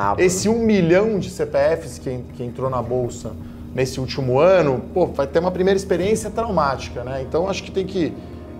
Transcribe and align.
Ah, 0.00 0.14
Esse 0.16 0.48
um 0.48 0.64
milhão 0.64 1.18
de 1.18 1.28
CPFs 1.28 1.98
que, 1.98 2.24
que 2.34 2.42
entrou 2.42 2.70
na 2.70 2.80
bolsa 2.80 3.32
nesse 3.74 4.00
último 4.00 4.38
ano, 4.38 4.80
pô, 4.94 5.06
vai 5.08 5.26
ter 5.26 5.38
uma 5.38 5.50
primeira 5.50 5.76
experiência 5.76 6.30
traumática, 6.30 7.04
né? 7.04 7.20
Então 7.20 7.46
acho 7.46 7.62
que 7.62 7.70
tem 7.70 7.84
que, 7.84 8.10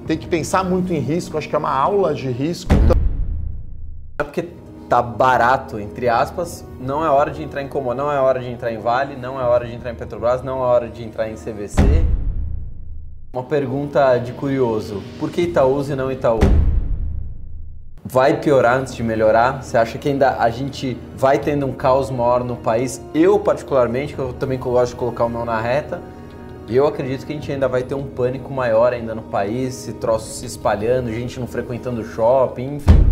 tem 0.07 0.19
que 0.19 0.27
pensar 0.27 0.63
muito 0.63 0.93
em 0.93 0.99
risco, 0.99 1.39
acho 1.39 1.49
que 1.49 1.57
é 1.57 1.59
uma 1.59 1.75
aula 1.75 2.13
de 2.13 2.31
risco. 2.31 2.71
Então, 2.75 2.95
é 4.19 4.25
porque 4.25 4.47
tá 4.91 5.01
barato, 5.01 5.81
entre 5.81 6.07
aspas, 6.07 6.67
não 6.79 7.03
é 7.03 7.09
hora 7.09 7.31
de 7.31 7.43
entrar 7.43 7.63
em 7.63 7.69
Comor, 7.69 7.95
não 7.95 8.13
é 8.13 8.21
hora 8.21 8.39
de 8.39 8.51
entrar 8.51 8.71
em 8.71 8.79
Vale, 8.79 9.17
não 9.17 9.41
é 9.41 9.45
hora 9.45 9.67
de 9.67 9.75
entrar 9.75 9.91
em 9.91 9.95
Petrobras, 9.95 10.43
não 10.43 10.59
é 10.59 10.67
hora 10.67 10.89
de 10.91 11.03
entrar 11.03 11.31
em 11.31 11.35
CVC. 11.35 12.05
Uma 13.33 13.45
pergunta 13.45 14.19
de 14.19 14.33
curioso, 14.35 15.03
por 15.19 15.31
que 15.31 15.41
Itaúsa 15.41 15.95
e 15.95 15.97
não 15.97 16.13
Itaú? 16.13 16.41
Vai 18.13 18.37
piorar 18.37 18.77
antes 18.77 18.95
de 18.95 19.03
melhorar? 19.03 19.63
Você 19.63 19.75
acha 19.79 19.97
que 19.97 20.07
ainda 20.07 20.37
a 20.39 20.51
gente 20.51 20.99
vai 21.17 21.39
tendo 21.39 21.65
um 21.65 21.73
caos 21.73 22.11
maior 22.11 22.45
no 22.45 22.57
país? 22.57 23.01
Eu, 23.15 23.39
particularmente, 23.39 24.13
que 24.13 24.19
eu 24.19 24.35
também 24.35 24.59
gosto 24.59 24.93
de 24.93 24.97
colocar 24.99 25.25
o 25.25 25.31
meu 25.31 25.47
na 25.47 25.59
reta, 25.59 25.99
eu 26.69 26.87
acredito 26.87 27.25
que 27.25 27.33
a 27.33 27.35
gente 27.35 27.51
ainda 27.51 27.67
vai 27.67 27.83
ter 27.83 27.95
um 27.95 28.03
pânico 28.07 28.53
maior 28.53 28.93
ainda 28.93 29.15
no 29.15 29.23
país, 29.23 29.69
esse 29.69 29.95
troço 29.95 30.27
se 30.27 30.45
espalhando, 30.45 31.11
gente 31.11 31.41
não 31.41 31.47
frequentando 31.47 32.05
shopping, 32.05 32.77
enfim. 32.77 33.07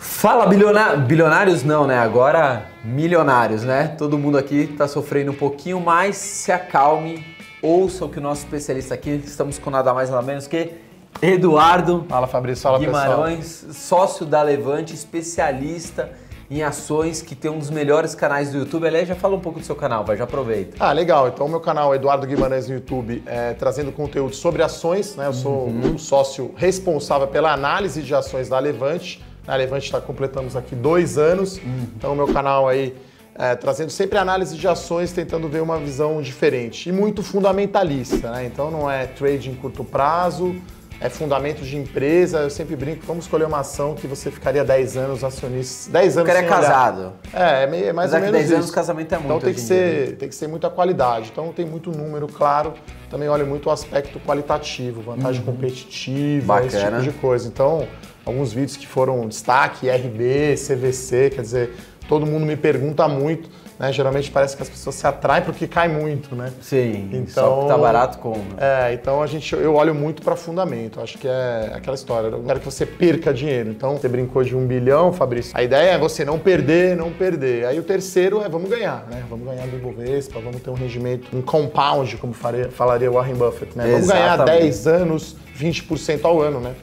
Fala 0.00 0.46
bilionários, 0.46 1.04
bilionários 1.04 1.64
não, 1.64 1.86
né? 1.86 1.98
Agora 1.98 2.64
milionários, 2.82 3.62
né? 3.62 3.88
Todo 3.98 4.16
mundo 4.16 4.38
aqui 4.38 4.70
está 4.72 4.88
sofrendo 4.88 5.32
um 5.32 5.36
pouquinho 5.36 5.78
mais, 5.80 6.16
se 6.16 6.50
acalme, 6.50 7.22
ouçam 7.62 8.08
que 8.08 8.18
o 8.18 8.22
nosso 8.22 8.44
especialista 8.44 8.94
aqui, 8.94 9.22
estamos 9.24 9.58
com 9.58 9.70
nada 9.70 9.92
mais 9.92 10.10
nada 10.10 10.22
menos 10.22 10.46
que 10.46 10.72
Eduardo 11.20 12.06
fala 12.08 12.26
Fabrício, 12.26 12.62
fala 12.62 12.78
Guimarães, 12.78 13.64
pessoal. 13.66 13.74
sócio 13.74 14.26
da 14.26 14.42
Levante, 14.42 14.94
especialista 14.94 16.10
em 16.50 16.62
ações, 16.62 17.22
que 17.22 17.36
tem 17.36 17.50
um 17.50 17.58
dos 17.58 17.70
melhores 17.70 18.14
canais 18.14 18.50
do 18.50 18.58
YouTube. 18.58 18.86
Aliás, 18.86 19.06
já 19.06 19.14
fala 19.14 19.36
um 19.36 19.40
pouco 19.40 19.60
do 19.60 19.64
seu 19.64 19.76
canal, 19.76 20.04
vai, 20.04 20.16
já 20.16 20.24
aproveita. 20.24 20.76
Ah, 20.80 20.92
legal. 20.92 21.28
Então, 21.28 21.46
o 21.46 21.48
meu 21.48 21.60
canal 21.60 21.94
Eduardo 21.94 22.26
Guimarães 22.26 22.66
no 22.66 22.74
YouTube, 22.74 23.22
é, 23.24 23.52
trazendo 23.54 23.92
conteúdo 23.92 24.34
sobre 24.34 24.62
ações, 24.62 25.14
né? 25.14 25.26
Eu 25.26 25.32
sou 25.32 25.68
uhum. 25.68 25.94
um 25.94 25.98
sócio 25.98 26.52
responsável 26.56 27.28
pela 27.28 27.52
análise 27.52 28.02
de 28.02 28.12
ações 28.14 28.48
da 28.48 28.58
Levante. 28.58 29.22
A 29.46 29.54
Levante 29.54 29.84
está 29.84 30.00
completamos 30.00 30.56
aqui 30.56 30.74
dois 30.74 31.18
anos. 31.18 31.58
Uhum. 31.58 31.86
Então, 31.96 32.12
o 32.12 32.16
meu 32.16 32.26
canal 32.26 32.66
aí 32.66 32.96
é, 33.34 33.54
trazendo 33.54 33.90
sempre 33.90 34.18
análise 34.18 34.56
de 34.56 34.68
ações, 34.68 35.12
tentando 35.12 35.48
ver 35.48 35.62
uma 35.62 35.78
visão 35.78 36.20
diferente 36.20 36.88
e 36.88 36.92
muito 36.92 37.22
fundamentalista, 37.22 38.30
né? 38.30 38.44
Então 38.44 38.70
não 38.70 38.90
é 38.90 39.06
trade 39.06 39.50
em 39.50 39.54
curto 39.54 39.84
prazo, 39.84 40.54
é 41.00 41.08
fundamento 41.08 41.62
de 41.62 41.76
empresa. 41.76 42.40
Eu 42.40 42.50
sempre 42.50 42.76
brinco, 42.76 43.04
vamos 43.06 43.24
escolher 43.24 43.46
uma 43.46 43.60
ação 43.60 43.94
que 43.94 44.06
você 44.06 44.30
ficaria 44.30 44.62
10 44.62 44.96
anos 44.98 45.24
acionista. 45.24 45.90
10 45.90 46.18
anos. 46.18 46.30
O 46.30 46.32
cara 46.32 46.44
é 46.44 46.48
casado. 46.48 47.12
É, 47.32 47.62
é, 47.62 47.66
meio, 47.66 47.86
é 47.86 47.92
mais 47.92 48.12
Mas 48.12 48.20
ou 48.20 48.26
menos. 48.26 48.32
10 48.32 48.44
isso. 48.44 48.54
anos 48.56 48.70
casamento 48.70 49.14
é 49.14 49.18
muito. 49.18 49.30
Então 49.30 49.40
tem 49.40 49.54
que, 49.54 49.60
ser, 49.60 50.10
né? 50.10 50.16
tem 50.16 50.28
que 50.28 50.34
ser 50.34 50.46
muita 50.46 50.68
qualidade. 50.68 51.30
Então 51.32 51.50
tem 51.52 51.64
muito 51.64 51.90
número, 51.90 52.28
claro. 52.28 52.74
Também 53.08 53.28
olha 53.28 53.46
muito 53.46 53.70
o 53.70 53.72
aspecto 53.72 54.20
qualitativo, 54.20 55.00
vantagem 55.00 55.40
uhum. 55.40 55.46
competitiva, 55.46 56.54
Bacana. 56.54 56.66
esse 56.66 56.84
tipo 56.84 57.00
de 57.00 57.10
coisa. 57.12 57.48
Então, 57.48 57.88
alguns 58.24 58.52
vídeos 58.52 58.76
que 58.76 58.86
foram 58.86 59.26
destaque, 59.26 59.88
RB, 59.88 60.54
CVC, 60.56 61.30
quer 61.30 61.40
dizer, 61.40 61.74
todo 62.10 62.26
mundo 62.26 62.44
me 62.44 62.56
pergunta 62.56 63.06
muito. 63.06 63.48
Né? 63.78 63.92
Geralmente 63.92 64.30
parece 64.32 64.56
que 64.56 64.62
as 64.62 64.68
pessoas 64.68 64.96
se 64.96 65.06
atraem 65.06 65.44
porque 65.44 65.68
cai 65.68 65.88
muito, 65.88 66.34
né? 66.34 66.52
Sim. 66.60 67.08
Então, 67.12 67.30
só 67.30 67.62
que 67.62 67.68
tá 67.68 67.78
barato 67.78 68.18
como? 68.18 68.44
É, 68.58 68.92
então 68.92 69.22
a 69.22 69.26
gente, 69.28 69.54
eu 69.54 69.76
olho 69.76 69.94
muito 69.94 70.20
para 70.20 70.34
fundamento. 70.34 71.00
Acho 71.00 71.16
que 71.16 71.28
é 71.28 71.70
aquela 71.72 71.94
história. 71.94 72.26
Eu 72.26 72.42
quero 72.42 72.58
que 72.58 72.66
você 72.66 72.84
perca 72.84 73.32
dinheiro. 73.32 73.70
Então, 73.70 73.96
você 73.96 74.08
brincou 74.08 74.42
de 74.42 74.56
um 74.56 74.66
bilhão, 74.66 75.12
Fabrício. 75.12 75.56
A 75.56 75.62
ideia 75.62 75.92
é 75.92 75.98
você 75.98 76.24
não 76.24 76.38
perder, 76.38 76.96
não 76.96 77.12
perder. 77.12 77.64
Aí 77.64 77.78
o 77.78 77.84
terceiro 77.84 78.42
é 78.42 78.48
vamos 78.48 78.68
ganhar, 78.68 79.06
né? 79.08 79.22
Vamos 79.30 79.46
ganhar 79.46 79.66
do 79.68 79.76
Ibovespa, 79.76 80.40
vamos 80.40 80.60
ter 80.60 80.68
um 80.68 80.74
rendimento, 80.74 81.34
um 81.34 81.40
compound, 81.40 82.16
como 82.16 82.34
faria, 82.34 82.68
falaria 82.70 83.10
Warren 83.10 83.36
Buffett, 83.36 83.78
né? 83.78 83.86
Vamos 83.92 84.08
ganhar 84.08 84.36
10 84.44 84.86
anos, 84.88 85.36
20% 85.56 86.24
ao 86.24 86.42
ano, 86.42 86.60
né? 86.60 86.74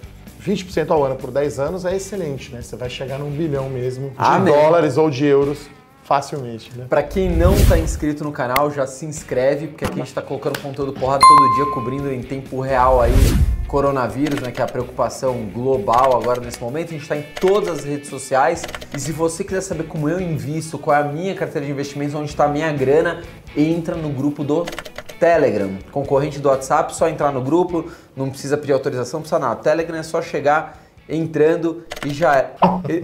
20% 0.48 0.90
ao 0.92 1.04
ano 1.04 1.16
por 1.16 1.30
10 1.30 1.60
anos 1.60 1.86
é 1.86 1.96
excelente, 1.96 2.54
né? 2.54 2.62
Você 2.62 2.76
vai 2.76 2.90
chegar 2.90 3.20
num 3.20 3.30
bilhão 3.30 3.70
mesmo 3.70 4.12
de 4.12 4.52
dólares 4.52 4.98
ou 4.98 5.10
de 5.10 5.26
euros 5.26 5.70
facilmente, 6.04 6.72
né? 6.78 6.86
Para 6.90 7.04
quem 7.04 7.30
não 7.30 7.54
está 7.54 7.78
inscrito 7.78 8.24
no 8.24 8.32
canal, 8.32 8.72
já 8.72 8.88
se 8.88 9.06
inscreve, 9.06 9.68
porque 9.68 9.84
aqui 9.84 9.96
a 9.96 9.98
gente 9.98 10.08
está 10.08 10.22
colocando 10.22 10.58
conteúdo 10.60 10.94
porrada 10.94 11.20
todo 11.20 11.56
dia, 11.56 11.74
cobrindo 11.74 12.10
em 12.10 12.22
tempo 12.22 12.62
real 12.62 13.02
aí 13.02 13.12
coronavírus, 13.68 14.40
né, 14.40 14.50
que 14.50 14.62
é 14.62 14.64
a 14.64 14.68
preocupação 14.68 15.50
global 15.54 16.16
agora 16.16 16.40
nesse 16.40 16.62
momento. 16.62 16.90
A 16.90 16.92
gente 16.94 17.02
está 17.02 17.18
em 17.18 17.26
todas 17.42 17.80
as 17.80 17.84
redes 17.84 18.10
sociais. 18.10 18.64
E 18.96 19.00
se 19.00 19.12
você 19.12 19.44
quiser 19.44 19.60
saber 19.60 19.84
como 19.84 20.08
eu 20.08 20.22
invisto, 20.22 20.78
qual 20.78 20.96
é 20.96 21.02
a 21.02 21.04
minha 21.04 21.36
carteira 21.36 21.66
de 21.66 21.74
investimentos, 21.74 22.16
onde 22.16 22.30
está 22.30 22.46
a 22.46 22.48
minha 22.48 22.72
grana, 22.72 23.22
entra 23.56 23.96
no 23.96 24.10
grupo 24.10 24.46
do 24.46 24.66
Telegram, 25.20 25.72
concorrente 25.92 26.40
do 26.40 26.50
WhatsApp, 26.50 26.96
só 26.96 27.08
entrar 27.10 27.32
no 27.32 27.42
grupo, 27.42 27.92
não 28.16 28.30
precisa 28.30 28.58
pedir 28.58 28.74
autorização, 28.74 29.20
não 29.20 29.24
precisa 29.24 29.40
nada. 29.40 29.56
Telegram 29.62 29.98
é 29.98 30.04
só 30.04 30.22
chegar 30.22 30.84
entrando 31.10 31.84
e 32.06 32.10
já 32.10 32.36
é. 32.36 32.56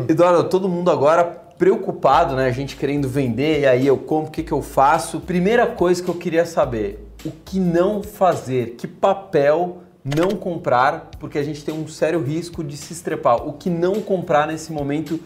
Eduardo, 0.09 0.44
todo 0.46 0.68
mundo 0.68 0.91
agora 0.91 1.23
preocupado, 1.57 2.35
né? 2.35 2.47
A 2.47 2.52
gente 2.52 2.75
querendo 2.75 3.07
vender, 3.07 3.62
e 3.62 3.66
aí 3.66 3.88
eu 3.88 3.97
compro, 3.97 4.29
o 4.29 4.31
que, 4.31 4.44
que 4.44 4.52
eu 4.52 4.62
faço? 4.62 5.22
Primeira 5.22 5.68
coisa 5.68 6.03
que 6.03 6.09
eu 6.09 6.16
queria 6.16 6.46
saber, 6.46 7.07
o 7.25 7.31
que 7.31 7.59
não 7.59 8.03
fazer? 8.03 8.75
Que 8.78 8.88
papel 8.88 9.78
não 10.03 10.29
comprar? 10.31 11.12
Porque 11.19 11.38
a 11.38 11.44
gente 11.44 11.63
tem 11.63 11.73
um 11.73 11.88
sério 11.88 12.22
risco 12.22 12.63
de 12.63 12.75
se 12.75 12.91
estrepar. 12.91 13.47
O 13.47 13.53
que 13.53 13.69
não 13.69 14.02
comprar 14.02 14.47
nesse 14.47 14.73
momento 14.73 15.19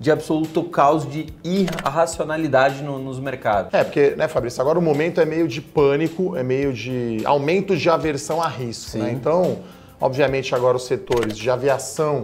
de 0.00 0.10
absoluto 0.10 0.62
caos 0.64 1.10
de 1.10 1.26
irracionalidade 1.42 2.82
no, 2.82 2.98
nos 2.98 3.18
mercados. 3.18 3.74
É, 3.74 3.82
porque, 3.82 4.10
né, 4.10 4.28
Fabrício, 4.28 4.60
agora 4.60 4.78
o 4.78 4.82
momento 4.82 5.20
é 5.20 5.24
meio 5.24 5.48
de 5.48 5.60
pânico, 5.60 6.36
é 6.36 6.42
meio 6.42 6.72
de 6.72 7.20
aumento 7.24 7.76
de 7.76 7.90
aversão 7.90 8.40
a 8.40 8.48
risco, 8.48 8.98
né? 8.98 9.10
Então, 9.12 9.58
obviamente, 10.00 10.54
agora 10.54 10.76
os 10.76 10.86
setores 10.86 11.36
de 11.36 11.50
aviação, 11.50 12.22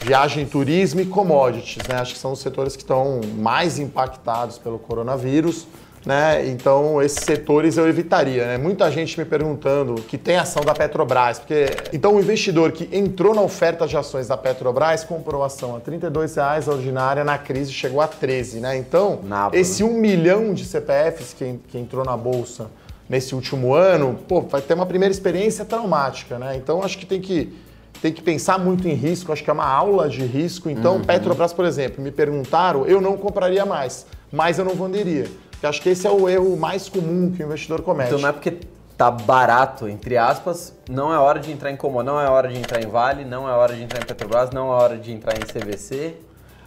viagem, 0.00 0.46
turismo 0.46 1.00
e 1.00 1.06
commodities, 1.06 1.86
né? 1.88 1.96
Acho 1.96 2.14
que 2.14 2.20
são 2.20 2.32
os 2.32 2.38
setores 2.38 2.76
que 2.76 2.82
estão 2.82 3.20
mais 3.36 3.78
impactados 3.78 4.58
pelo 4.58 4.78
coronavírus 4.78 5.66
né? 6.04 6.46
Então, 6.48 7.00
esses 7.00 7.24
setores 7.24 7.76
eu 7.76 7.88
evitaria, 7.88 8.46
né? 8.46 8.58
Muita 8.58 8.90
gente 8.90 9.18
me 9.18 9.24
perguntando 9.24 9.94
que 9.94 10.18
tem 10.18 10.36
ação 10.36 10.64
da 10.64 10.74
Petrobras, 10.74 11.38
porque 11.38 11.66
então 11.92 12.16
o 12.16 12.20
investidor 12.20 12.72
que 12.72 12.88
entrou 12.96 13.34
na 13.34 13.42
oferta 13.42 13.86
de 13.86 13.96
ações 13.96 14.28
da 14.28 14.36
Petrobras 14.36 15.04
comprou 15.04 15.44
ação 15.44 15.76
a 15.76 15.78
R$ 15.78 15.98
32,00, 15.98 16.68
a 16.68 16.72
ordinária 16.72 17.24
na 17.24 17.38
crise 17.38 17.72
chegou 17.72 18.00
a 18.00 18.08
13, 18.08 18.60
né? 18.60 18.76
Então, 18.76 19.20
esse 19.52 19.84
um 19.84 19.94
milhão 19.94 20.52
de 20.52 20.64
CPFs 20.64 21.34
que, 21.34 21.60
que 21.68 21.78
entrou 21.78 22.04
na 22.04 22.16
bolsa 22.16 22.68
nesse 23.08 23.34
último 23.34 23.74
ano, 23.74 24.18
pô, 24.26 24.40
vai 24.40 24.60
ter 24.60 24.74
uma 24.74 24.86
primeira 24.86 25.12
experiência 25.12 25.64
traumática, 25.64 26.38
né? 26.38 26.56
Então, 26.56 26.82
acho 26.82 26.98
que 26.98 27.06
tem 27.06 27.20
que 27.20 27.52
tem 28.00 28.12
que 28.12 28.20
pensar 28.20 28.58
muito 28.58 28.88
em 28.88 28.94
risco, 28.94 29.32
acho 29.32 29.44
que 29.44 29.50
é 29.50 29.52
uma 29.52 29.68
aula 29.68 30.08
de 30.08 30.24
risco. 30.24 30.68
Então, 30.68 30.96
uhum. 30.96 31.04
Petrobras, 31.04 31.52
por 31.52 31.64
exemplo, 31.64 32.02
me 32.02 32.10
perguntaram, 32.10 32.84
eu 32.84 33.00
não 33.00 33.16
compraria 33.16 33.64
mais, 33.64 34.06
mas 34.32 34.58
eu 34.58 34.64
não 34.64 34.74
venderia. 34.74 35.28
Que 35.62 35.66
acho 35.68 35.80
que 35.80 35.90
esse 35.90 36.08
é 36.08 36.10
o 36.10 36.28
erro 36.28 36.56
mais 36.56 36.88
comum 36.88 37.30
que 37.30 37.40
o 37.40 37.46
investidor 37.46 37.82
comete. 37.82 38.08
Então 38.08 38.20
não 38.20 38.30
é 38.30 38.32
porque 38.32 38.58
tá 38.98 39.08
barato, 39.12 39.88
entre 39.88 40.16
aspas, 40.16 40.76
não 40.90 41.14
é 41.14 41.18
hora 41.18 41.38
de 41.38 41.52
entrar 41.52 41.70
em 41.70 41.76
Comor, 41.76 42.02
não 42.02 42.20
é 42.20 42.28
hora 42.28 42.48
de 42.48 42.58
entrar 42.58 42.82
em 42.82 42.88
Vale, 42.88 43.24
não 43.24 43.48
é 43.48 43.52
hora 43.52 43.72
de 43.72 43.80
entrar 43.80 44.02
em 44.02 44.04
Petrobras, 44.04 44.50
não 44.50 44.72
é 44.72 44.74
hora 44.74 44.98
de 44.98 45.12
entrar 45.12 45.34
em 45.38 45.42
CVC. 45.42 46.16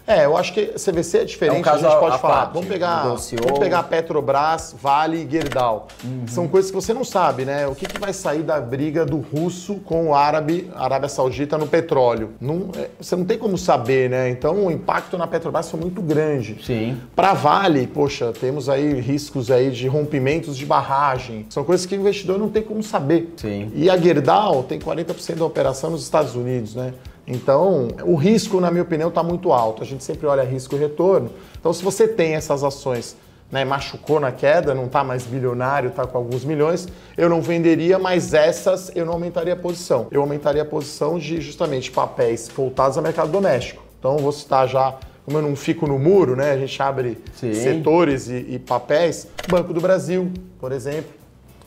É, 0.07 0.25
eu 0.25 0.37
acho 0.37 0.53
que 0.53 0.67
CVC 0.67 1.17
é 1.19 1.25
diferente, 1.25 1.67
é 1.67 1.71
um 1.71 1.73
a 1.73 1.77
gente 1.77 1.99
pode 1.99 2.15
a 2.15 2.19
falar. 2.19 2.35
Parte, 2.35 2.53
vamos 2.53 2.69
pegar, 2.69 3.03
vamos 3.03 3.59
pegar 3.59 3.83
Petrobras, 3.83 4.75
Vale 4.79 5.23
e 5.23 5.29
Gerdau. 5.29 5.87
Uhum. 6.03 6.27
São 6.27 6.47
coisas 6.47 6.69
que 6.69 6.75
você 6.75 6.93
não 6.93 7.03
sabe, 7.03 7.43
né? 7.43 7.65
O 7.67 7.73
que, 7.73 7.87
que 7.87 7.99
vai 7.99 8.13
sair 8.13 8.43
da 8.43 8.61
briga 8.61 9.05
do 9.05 9.17
russo 9.17 9.75
com 9.77 10.09
o 10.09 10.15
árabe, 10.15 10.69
Arábia 10.75 11.09
Saudita 11.09 11.57
no 11.57 11.65
petróleo? 11.65 12.33
Não, 12.39 12.69
é, 12.77 12.89
você 12.99 13.15
não 13.15 13.25
tem 13.25 13.37
como 13.37 13.57
saber, 13.57 14.09
né? 14.09 14.29
Então 14.29 14.65
o 14.65 14.71
impacto 14.71 15.17
na 15.17 15.25
Petrobras 15.25 15.69
foi 15.69 15.79
muito 15.79 16.01
grande. 16.01 16.63
Sim. 16.63 16.97
Para 17.15 17.33
Vale, 17.33 17.87
poxa, 17.87 18.31
temos 18.39 18.69
aí 18.69 18.99
riscos 19.01 19.49
aí 19.49 19.71
de 19.71 19.87
rompimentos 19.87 20.55
de 20.55 20.65
barragem. 20.65 21.47
São 21.49 21.63
coisas 21.63 21.85
que 21.85 21.95
o 21.95 21.99
investidor 21.99 22.37
não 22.37 22.49
tem 22.49 22.61
como 22.61 22.83
saber. 22.83 23.33
Sim. 23.37 23.71
E 23.73 23.89
a 23.89 23.97
Gerdau 23.97 24.63
tem 24.63 24.79
40% 24.79 25.35
da 25.35 25.45
operação 25.45 25.89
nos 25.89 26.03
Estados 26.03 26.35
Unidos, 26.35 26.75
né? 26.75 26.93
Então, 27.27 27.87
o 28.03 28.15
risco, 28.15 28.59
na 28.59 28.69
minha 28.69 28.83
opinião, 28.83 29.09
está 29.09 29.23
muito 29.23 29.51
alto. 29.51 29.81
A 29.81 29.85
gente 29.85 30.03
sempre 30.03 30.27
olha 30.27 30.43
risco 30.43 30.75
e 30.75 30.77
retorno. 30.77 31.31
Então, 31.59 31.73
se 31.73 31.83
você 31.83 32.07
tem 32.07 32.35
essas 32.35 32.63
ações, 32.63 33.15
né, 33.51 33.65
machucou 33.65 34.19
na 34.19 34.31
queda, 34.31 34.75
não 34.75 34.85
está 34.85 35.03
mais 35.03 35.23
bilionário, 35.23 35.89
está 35.89 36.05
com 36.05 36.17
alguns 36.17 36.45
milhões, 36.45 36.87
eu 37.17 37.29
não 37.29 37.41
venderia, 37.41 37.97
mas 37.97 38.33
essas 38.33 38.91
eu 38.95 39.05
não 39.05 39.13
aumentaria 39.13 39.53
a 39.53 39.57
posição. 39.57 40.07
Eu 40.11 40.21
aumentaria 40.21 40.61
a 40.61 40.65
posição 40.65 41.17
de 41.17 41.41
justamente 41.41 41.91
papéis 41.91 42.47
voltados 42.47 42.97
ao 42.97 43.03
mercado 43.03 43.31
doméstico. 43.31 43.83
Então, 43.99 44.17
vou 44.17 44.31
citar 44.31 44.67
já, 44.67 44.95
como 45.25 45.37
eu 45.37 45.41
não 45.41 45.55
fico 45.55 45.87
no 45.87 45.97
muro, 45.97 46.35
né, 46.35 46.51
a 46.51 46.57
gente 46.57 46.79
abre 46.81 47.17
Sim. 47.35 47.53
setores 47.53 48.27
e, 48.27 48.45
e 48.49 48.59
papéis, 48.59 49.27
Banco 49.47 49.73
do 49.73 49.81
Brasil, 49.81 50.31
por 50.59 50.71
exemplo 50.71 51.24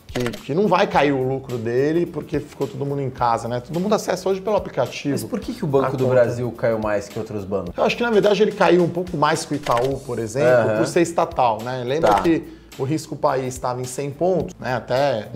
que, 0.09 0.31
que 0.31 0.55
não 0.55 0.67
vai 0.67 0.87
cair 0.87 1.13
o 1.13 1.23
lucro 1.23 1.59
dele 1.59 2.07
porque 2.07 2.41
ficou 2.41 2.67
todo 2.67 2.85
mundo 2.85 3.01
em 3.03 3.11
casa, 3.11 3.47
né? 3.47 3.61
Todo 3.61 3.79
mundo 3.79 3.95
acessa 3.95 4.29
hoje 4.29 4.41
pelo 4.41 4.57
aplicativo. 4.57 5.13
Mas 5.13 5.25
por 5.25 5.39
que, 5.39 5.53
que 5.53 5.65
o 5.65 5.69
Banco 5.69 5.97
do 5.97 6.05
conta. 6.05 6.15
Brasil 6.17 6.51
caiu 6.53 6.79
mais 6.79 7.09
que 7.09 7.19
outros 7.19 7.45
bancos? 7.45 7.77
Eu 7.77 7.85
acho 7.85 7.97
que 7.97 8.03
na 8.03 8.11
verdade 8.11 8.43
ele 8.43 8.53
caiu 8.53 8.83
um 8.83 8.89
pouco 8.89 9.17
mais 9.17 9.45
que 9.45 9.53
o 9.53 9.57
Itaú, 9.57 10.01
por 10.01 10.19
exemplo, 10.19 10.71
uhum. 10.71 10.79
por 10.79 10.87
ser 10.87 11.03
estatal, 11.03 11.63
né? 11.63 11.85
Lembra 11.85 12.15
tá. 12.15 12.23
que 12.23 12.43
o 12.79 12.85
risco 12.85 13.15
país 13.15 13.55
estava 13.55 13.81
em 13.81 13.85
100 13.85 14.11
pontos, 14.13 14.55
né? 14.59 14.75
Até 14.75 15.29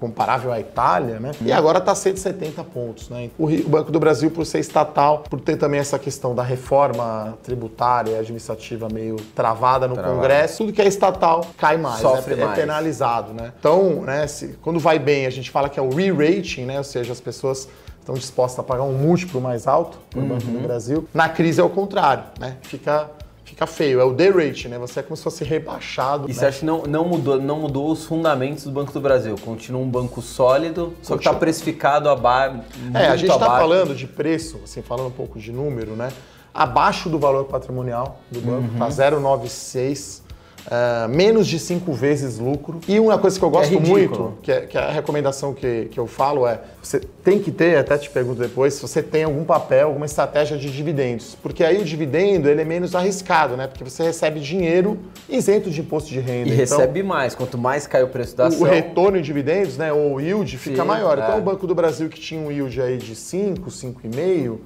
comparável 0.00 0.50
à 0.50 0.58
Itália, 0.58 1.20
né? 1.20 1.32
E 1.42 1.52
agora 1.52 1.78
está 1.78 1.94
170 1.94 2.64
pontos, 2.64 3.10
né? 3.10 3.30
O 3.38 3.46
Banco 3.68 3.92
do 3.92 4.00
Brasil, 4.00 4.30
por 4.30 4.46
ser 4.46 4.58
estatal, 4.58 5.24
por 5.28 5.40
ter 5.40 5.56
também 5.56 5.78
essa 5.78 5.98
questão 5.98 6.34
da 6.34 6.42
reforma 6.42 7.38
tributária 7.42 8.12
e 8.12 8.18
administrativa 8.18 8.88
meio 8.90 9.16
travada 9.34 9.86
no 9.86 9.94
Travado. 9.94 10.16
Congresso, 10.16 10.58
tudo 10.58 10.72
que 10.72 10.80
é 10.80 10.86
estatal 10.86 11.46
cai 11.58 11.76
mais, 11.76 12.00
Sofre 12.00 12.34
né? 12.34 12.44
mais. 12.46 12.58
É 12.58 12.60
penalizado, 12.62 13.34
né? 13.34 13.52
Então, 13.58 14.02
né, 14.02 14.26
se, 14.26 14.58
quando 14.62 14.80
vai 14.80 14.98
bem, 14.98 15.26
a 15.26 15.30
gente 15.30 15.50
fala 15.50 15.68
que 15.68 15.78
é 15.78 15.82
o 15.82 15.90
re-rating, 15.94 16.64
né? 16.64 16.78
Ou 16.78 16.84
seja, 16.84 17.12
as 17.12 17.20
pessoas 17.20 17.68
estão 17.98 18.14
dispostas 18.14 18.58
a 18.60 18.62
pagar 18.62 18.84
um 18.84 18.94
múltiplo 18.94 19.40
mais 19.40 19.66
alto 19.66 19.98
para 20.08 20.18
o 20.18 20.22
uhum. 20.22 20.28
Banco 20.30 20.46
do 20.46 20.60
Brasil. 20.60 21.06
Na 21.12 21.28
crise 21.28 21.60
é 21.60 21.64
o 21.64 21.68
contrário, 21.68 22.24
né? 22.38 22.56
Fica 22.62 23.10
fica 23.50 23.66
feio. 23.66 24.00
É 24.00 24.04
o 24.04 24.12
D-rate, 24.12 24.68
né? 24.68 24.78
Você 24.78 25.00
é 25.00 25.02
como 25.02 25.16
se 25.16 25.22
fosse 25.22 25.44
rebaixado. 25.44 26.26
E 26.26 26.28
né? 26.28 26.34
você 26.34 26.46
acha 26.46 26.60
que 26.60 26.64
não, 26.64 26.82
não, 26.84 27.04
mudou, 27.04 27.40
não 27.40 27.58
mudou 27.58 27.90
os 27.90 28.04
fundamentos 28.04 28.64
do 28.64 28.70
Banco 28.70 28.92
do 28.92 29.00
Brasil? 29.00 29.36
Continua 29.44 29.82
um 29.82 29.88
banco 29.88 30.22
sólido, 30.22 30.94
só 31.02 31.14
que 31.14 31.20
está 31.20 31.34
precificado 31.34 32.08
abaixo. 32.08 32.60
É, 32.94 33.08
a 33.08 33.16
gente 33.16 33.30
está 33.30 33.46
falando 33.46 33.94
de 33.94 34.06
preço, 34.06 34.60
assim, 34.64 34.82
falando 34.82 35.08
um 35.08 35.12
pouco 35.12 35.38
de 35.38 35.52
número, 35.52 35.92
né? 35.92 36.10
Abaixo 36.54 37.08
do 37.08 37.18
valor 37.18 37.44
patrimonial 37.44 38.20
do 38.30 38.40
banco, 38.40 38.68
tá 38.78 38.86
uhum. 38.86 39.20
096 39.20 40.29
Uh, 40.66 41.08
menos 41.08 41.46
de 41.46 41.58
cinco 41.58 41.92
vezes 41.92 42.38
lucro. 42.38 42.80
E 42.86 43.00
uma 43.00 43.18
coisa 43.18 43.38
que 43.38 43.44
eu 43.44 43.48
é 43.48 43.52
gosto 43.52 43.74
é 43.74 43.80
muito, 43.80 44.34
que 44.42 44.52
é, 44.52 44.60
que 44.62 44.76
é, 44.76 44.80
a 44.82 44.90
recomendação 44.90 45.54
que, 45.54 45.86
que 45.90 45.98
eu 45.98 46.06
falo 46.06 46.46
é: 46.46 46.60
você 46.82 47.00
tem 47.00 47.38
que 47.38 47.50
ter, 47.50 47.76
até 47.78 47.96
te 47.96 48.10
pergunto 48.10 48.40
depois, 48.40 48.74
se 48.74 48.82
você 48.82 49.02
tem 49.02 49.24
algum 49.24 49.42
papel, 49.42 49.88
alguma 49.88 50.06
estratégia 50.06 50.58
de 50.58 50.70
dividendos. 50.70 51.36
Porque 51.42 51.64
aí 51.64 51.78
o 51.78 51.84
dividendo 51.84 52.48
ele 52.48 52.60
é 52.60 52.64
menos 52.64 52.94
arriscado, 52.94 53.56
né? 53.56 53.66
Porque 53.66 53.82
você 53.82 54.02
recebe 54.02 54.38
dinheiro 54.38 54.98
isento 55.28 55.70
de 55.70 55.80
imposto 55.80 56.10
de 56.10 56.20
renda. 56.20 56.50
E 56.50 56.52
então, 56.52 56.78
recebe 56.78 57.02
mais, 57.02 57.34
quanto 57.34 57.56
mais 57.56 57.86
cai 57.86 58.02
o 58.02 58.08
preço 58.08 58.36
da 58.36 58.48
ação. 58.48 58.60
O 58.60 58.64
retorno 58.64 59.16
em 59.16 59.22
dividendos, 59.22 59.76
né? 59.76 59.92
Ou 59.92 60.14
o 60.14 60.20
yield, 60.20 60.56
fica 60.58 60.82
Sim, 60.82 60.88
maior. 60.88 61.14
Então, 61.14 61.24
é. 61.24 61.28
Então 61.30 61.40
o 61.40 61.42
Banco 61.42 61.66
do 61.66 61.74
Brasil, 61.74 62.08
que 62.08 62.20
tinha 62.20 62.40
um 62.40 62.52
yield 62.52 62.80
aí 62.80 62.98
de 62.98 63.16
5, 63.16 63.68
5,5 63.70 64.58